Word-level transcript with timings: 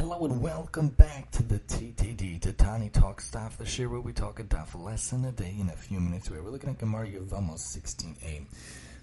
Hello 0.00 0.24
and 0.24 0.40
welcome 0.40 0.88
back 0.88 1.30
to 1.30 1.42
the 1.42 1.58
TTD, 1.58 2.40
to 2.40 2.54
Tani 2.54 2.88
Talk 2.88 3.20
Staff. 3.20 3.58
the 3.58 3.66
show 3.66 3.86
where 3.86 4.00
we 4.00 4.14
talk 4.14 4.40
a 4.40 4.44
daf 4.44 4.74
lesson 4.74 5.26
a 5.26 5.30
day 5.30 5.54
in 5.60 5.68
a 5.68 5.76
few 5.76 6.00
minutes. 6.00 6.30
Where 6.30 6.42
we're 6.42 6.48
looking 6.48 6.70
at 6.70 6.78
Gemara 6.78 7.06
Yevamos 7.06 7.58
16a. 7.58 8.46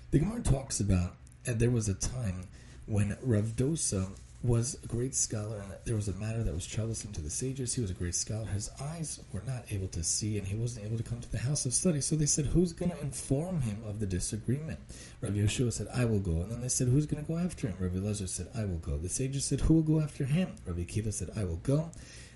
The 0.09 0.17
Gemara 0.17 0.41
talks 0.41 0.79
about 0.79 1.11
uh, 1.47 1.53
there 1.53 1.69
was 1.69 1.87
a 1.87 1.93
time 1.93 2.47
when 2.87 3.15
Rav 3.21 3.55
Dosa 3.55 4.09
was 4.47 4.79
a 4.81 4.87
great 4.87 5.13
scholar, 5.13 5.57
and 5.57 5.73
there 5.83 5.95
was 5.95 6.07
a 6.07 6.13
matter 6.13 6.41
that 6.41 6.53
was 6.53 6.65
troublesome 6.65 7.11
to 7.11 7.21
the 7.21 7.29
sages. 7.29 7.73
He 7.73 7.81
was 7.81 7.91
a 7.91 7.93
great 7.93 8.15
scholar. 8.15 8.45
His 8.45 8.69
eyes 8.81 9.19
were 9.33 9.43
not 9.45 9.65
able 9.69 9.89
to 9.89 10.03
see, 10.03 10.37
and 10.37 10.47
he 10.47 10.55
wasn't 10.55 10.85
able 10.85 10.97
to 10.97 11.03
come 11.03 11.19
to 11.19 11.31
the 11.31 11.37
house 11.37 11.65
of 11.65 11.73
study. 11.73 11.99
So 11.99 12.15
they 12.15 12.25
said, 12.25 12.45
Who's 12.45 12.71
going 12.71 12.91
to 12.91 13.01
inform 13.01 13.61
him 13.61 13.83
of 13.85 13.99
the 13.99 14.05
disagreement? 14.05 14.79
Rabbi 15.19 15.37
Yehoshua 15.37 15.73
said, 15.73 15.87
I 15.93 16.05
will 16.05 16.19
go. 16.19 16.41
And 16.41 16.51
then 16.51 16.61
they 16.61 16.69
said, 16.69 16.87
Who's 16.87 17.05
going 17.05 17.23
to 17.23 17.31
go 17.31 17.37
after 17.37 17.67
him? 17.67 17.75
Rabbi 17.79 17.97
Lezer 17.97 18.29
said, 18.29 18.47
I 18.55 18.63
will 18.63 18.77
go. 18.77 18.97
The 18.97 19.09
sages 19.09 19.45
said, 19.45 19.61
Who 19.61 19.75
will 19.75 19.81
go 19.83 19.99
after 19.99 20.23
him? 20.23 20.55
Rabbi 20.65 20.83
Akiva 20.83 21.11
said, 21.11 21.31
I 21.35 21.43
will 21.43 21.57
go. 21.57 21.91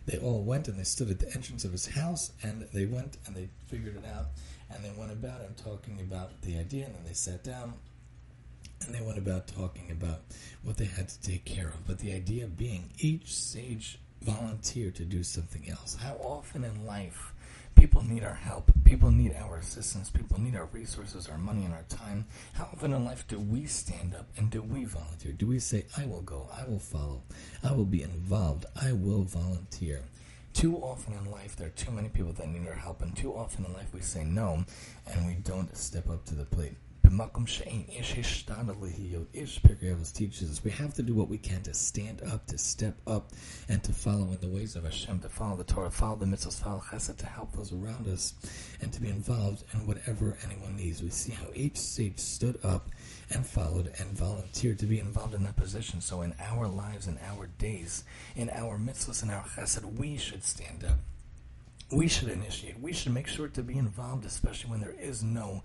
They 0.05 0.18
all 0.18 0.43
went 0.43 0.68
and 0.68 0.78
they 0.78 0.83
stood 0.83 1.11
at 1.11 1.19
the 1.19 1.32
entrance 1.33 1.64
of 1.64 1.71
his 1.71 1.87
house, 1.87 2.32
and 2.43 2.68
they 2.73 2.86
went 2.86 3.18
and 3.25 3.36
they 3.36 3.50
figured 3.68 3.96
it 3.96 4.05
out, 4.05 4.28
and 4.69 4.83
they 4.83 4.91
went 4.97 5.11
about 5.11 5.41
and 5.41 5.55
talking 5.55 6.00
about 6.01 6.41
the 6.41 6.57
idea, 6.57 6.86
and 6.86 6.96
then 6.96 7.04
they 7.05 7.14
sat 7.14 7.43
down 7.43 7.73
and 8.85 8.93
they 8.93 9.01
went 9.01 9.17
about 9.17 9.47
talking 9.47 9.91
about 9.91 10.21
what 10.63 10.77
they 10.77 10.85
had 10.85 11.09
to 11.09 11.21
take 11.21 11.45
care 11.45 11.67
of. 11.67 11.87
But 11.87 11.99
the 11.99 12.13
idea 12.13 12.47
being 12.47 12.89
each 12.99 13.33
sage 13.33 13.99
volunteered 14.21 14.95
to 14.95 15.05
do 15.05 15.23
something 15.23 15.69
else. 15.69 15.95
How 15.95 16.13
often 16.15 16.63
in 16.63 16.85
life 16.85 17.33
people 17.75 18.04
need 18.04 18.23
our 18.23 18.35
help, 18.35 18.71
people 18.83 19.09
need 19.09 19.35
our 19.35 19.57
assistance, 19.57 20.09
people 20.09 20.39
need 20.39 20.55
our 20.55 20.65
resources, 20.65 21.27
our 21.27 21.37
money, 21.37 21.65
and 21.65 21.73
our 21.73 21.85
time. 21.89 22.25
How 22.54 22.69
often 22.73 22.93
in 22.93 23.04
life 23.05 23.27
do 23.27 23.39
we 23.39 23.65
stand 23.65 24.13
up 24.13 24.27
and 24.37 24.49
do 24.49 24.61
we 24.61 24.85
volunteer? 24.85 25.32
Do 25.32 25.47
we 25.47 25.59
say, 25.59 25.85
I 25.97 26.05
will 26.05 26.21
go, 26.21 26.49
I 26.55 26.69
will 26.69 26.79
follow, 26.79 27.23
I 27.63 27.71
will 27.71 27.85
be 27.85 28.04
involved, 28.04 28.65
I 28.79 28.91
will 28.91 29.23
volunteer? 29.23 30.04
Too 30.54 30.75
often 30.77 31.13
in 31.13 31.32
life, 31.32 31.55
there 31.55 31.68
are 31.68 31.71
too 31.71 31.91
many 31.91 32.09
people 32.09 32.33
that 32.33 32.49
need 32.49 32.67
our 32.67 32.75
help, 32.75 33.01
and 33.01 33.16
too 33.16 33.33
often 33.33 33.66
in 33.66 33.73
life 33.73 33.93
we 33.93 34.01
say 34.01 34.23
no 34.23 34.66
and 35.07 35.25
we 35.25 35.35
don't 35.35 35.75
step 35.75 36.09
up 36.09 36.25
to 36.25 36.35
the 36.35 36.45
plate. 36.45 36.75
Makom 37.11 37.45
Shein 37.45 37.89
Ish 37.99 38.17
Ish 38.17 38.45
Pirkei 38.45 40.13
teaches 40.13 40.49
us 40.49 40.63
we 40.63 40.71
have 40.71 40.93
to 40.93 41.03
do 41.03 41.13
what 41.13 41.27
we 41.27 41.37
can 41.37 41.61
to 41.63 41.73
stand 41.73 42.21
up, 42.23 42.47
to 42.47 42.57
step 42.57 42.95
up, 43.05 43.31
and 43.67 43.83
to 43.83 43.91
follow 43.91 44.31
in 44.31 44.37
the 44.39 44.47
ways 44.47 44.77
of 44.77 44.85
Hashem, 44.85 45.19
to 45.19 45.27
follow 45.27 45.57
the 45.57 45.65
Torah, 45.65 45.91
follow 45.91 46.15
the 46.15 46.25
mitzvahs, 46.25 46.61
follow 46.61 46.79
Chesed, 46.79 47.17
to 47.17 47.25
help 47.25 47.51
those 47.51 47.73
around 47.73 48.07
us, 48.07 48.33
and 48.81 48.93
to 48.93 49.01
be 49.01 49.09
involved 49.09 49.65
in 49.73 49.85
whatever 49.85 50.37
anyone 50.45 50.77
needs. 50.77 51.03
We 51.03 51.09
see 51.09 51.33
how 51.33 51.47
each 51.53 51.77
sage 51.77 52.17
stood 52.17 52.57
up 52.63 52.87
and 53.29 53.45
followed 53.45 53.91
and 53.99 54.09
volunteered 54.11 54.79
to 54.79 54.85
be 54.85 54.99
involved 54.99 55.33
in 55.33 55.43
that 55.43 55.57
position. 55.57 55.99
So 55.99 56.21
in 56.21 56.33
our 56.39 56.69
lives, 56.69 57.07
in 57.07 57.19
our 57.27 57.47
days, 57.59 58.05
in 58.37 58.49
our 58.51 58.77
mitzvahs, 58.77 59.21
in 59.21 59.31
our 59.31 59.43
Chesed, 59.43 59.83
we 59.97 60.15
should 60.15 60.45
stand 60.45 60.85
up. 60.85 60.99
We 61.91 62.07
should 62.07 62.29
initiate. 62.29 62.79
We 62.79 62.93
should 62.93 63.13
make 63.13 63.27
sure 63.27 63.49
to 63.49 63.61
be 63.61 63.77
involved, 63.77 64.23
especially 64.25 64.71
when 64.71 64.79
there 64.79 64.95
is 64.97 65.23
no 65.23 65.61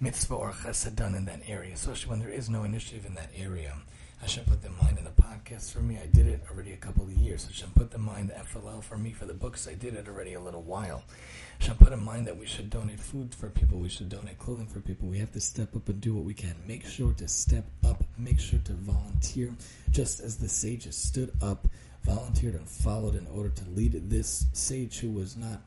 mitzvah 0.00 0.34
or 0.34 0.52
chesed 0.52 0.96
done 0.96 1.14
in 1.14 1.24
that 1.26 1.40
area, 1.46 1.74
especially 1.74 2.10
when 2.10 2.20
there 2.20 2.28
is 2.28 2.50
no 2.50 2.64
initiative 2.64 3.06
in 3.06 3.14
that 3.14 3.30
area. 3.36 3.74
Hashem 4.20 4.44
put 4.44 4.62
the 4.62 4.70
mind 4.70 4.96
in 4.96 5.04
the 5.04 5.10
podcast 5.10 5.72
for 5.72 5.80
me. 5.80 5.98
I 6.02 6.06
did 6.06 6.26
it 6.26 6.42
already 6.50 6.72
a 6.72 6.78
couple 6.78 7.04
of 7.04 7.12
years. 7.12 7.44
Hashem 7.44 7.70
put 7.74 7.90
the 7.90 7.98
mind, 7.98 8.30
the 8.30 8.34
FLL 8.34 8.82
for 8.82 8.96
me 8.96 9.12
for 9.12 9.26
the 9.26 9.34
books. 9.34 9.68
I 9.68 9.74
did 9.74 9.94
it 9.94 10.08
already 10.08 10.32
a 10.32 10.40
little 10.40 10.62
while. 10.62 11.04
Hashem 11.58 11.76
put 11.76 11.92
in 11.92 12.02
mind 12.02 12.26
that 12.26 12.38
we 12.38 12.46
should 12.46 12.70
donate 12.70 13.00
food 13.00 13.34
for 13.34 13.50
people. 13.50 13.78
We 13.78 13.90
should 13.90 14.08
donate 14.08 14.38
clothing 14.38 14.66
for 14.66 14.80
people. 14.80 15.08
We 15.08 15.18
have 15.18 15.32
to 15.32 15.40
step 15.40 15.76
up 15.76 15.88
and 15.90 16.00
do 16.00 16.14
what 16.14 16.24
we 16.24 16.32
can. 16.32 16.54
Make 16.66 16.86
sure 16.86 17.12
to 17.12 17.28
step 17.28 17.66
up. 17.84 18.02
Make 18.16 18.40
sure 18.40 18.60
to 18.60 18.72
volunteer. 18.72 19.54
Just 19.90 20.20
as 20.20 20.38
the 20.38 20.48
sages 20.48 20.96
stood 20.96 21.32
up, 21.42 21.68
volunteered, 22.04 22.54
and 22.54 22.66
followed 22.66 23.16
in 23.16 23.26
order 23.26 23.50
to 23.50 23.70
lead 23.70 24.08
this 24.08 24.46
sage 24.54 25.00
who 25.00 25.10
was 25.10 25.36
not 25.36 25.60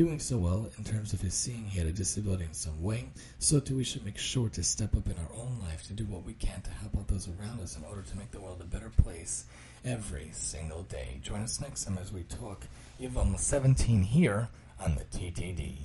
doing 0.00 0.18
so 0.18 0.38
well 0.38 0.66
in 0.78 0.82
terms 0.82 1.12
of 1.12 1.20
his 1.20 1.34
seeing 1.34 1.62
he 1.66 1.78
had 1.78 1.86
a 1.86 1.92
disability 1.92 2.42
in 2.42 2.54
some 2.54 2.82
way, 2.82 3.06
so 3.38 3.60
too 3.60 3.76
we 3.76 3.84
should 3.84 4.02
make 4.02 4.16
sure 4.16 4.48
to 4.48 4.62
step 4.62 4.96
up 4.96 5.06
in 5.06 5.12
our 5.12 5.38
own 5.38 5.58
life 5.60 5.82
to 5.82 5.92
do 5.92 6.04
what 6.04 6.24
we 6.24 6.32
can 6.32 6.58
to 6.62 6.70
help 6.70 6.96
out 6.96 7.06
those 7.06 7.28
around 7.28 7.60
us 7.60 7.76
in 7.76 7.84
order 7.84 8.00
to 8.00 8.16
make 8.16 8.30
the 8.30 8.40
world 8.40 8.62
a 8.62 8.64
better 8.64 8.90
place 9.02 9.44
every 9.84 10.30
single 10.32 10.84
day. 10.84 11.20
Join 11.20 11.42
us 11.42 11.60
next 11.60 11.84
time 11.84 11.98
as 12.00 12.10
we 12.14 12.22
talk 12.22 12.66
Yevamah 12.98 13.38
17 13.38 14.04
here 14.04 14.48
on 14.82 14.94
the 14.94 15.04
TTD. 15.04 15.76